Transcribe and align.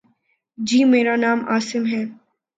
جی، 0.57 0.79
میرا 0.83 1.15
نام 1.15 1.39
عاصم 1.49 1.83
ہے 1.85 2.03